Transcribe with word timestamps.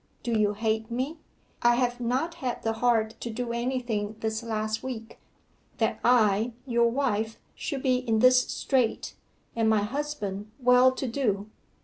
Do 0.23 0.31
you 0.31 0.53
hate 0.53 0.89
me? 0.89 1.19
I 1.61 1.75
have 1.75 1.99
not 1.99 2.33
had 2.41 2.63
the 2.63 2.73
heart 2.73 3.11
to 3.19 3.29
do 3.29 3.53
anything 3.53 4.15
this 4.19 4.41
last 4.41 4.81
week. 4.81 5.19
That 5.77 5.99
I, 6.03 6.53
your 6.65 6.89
wife, 6.89 7.37
should 7.53 7.83
be 7.83 7.97
in 7.97 8.17
this 8.17 8.39
strait, 8.47 9.13
and 9.55 9.69
my 9.69 9.83
husband 9.83 10.49
well 10.59 10.91
to 10.93 11.05
do! 11.07 11.51